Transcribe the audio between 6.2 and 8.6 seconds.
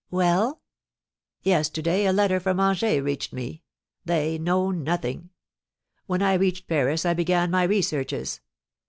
I reached Paris I began my researches.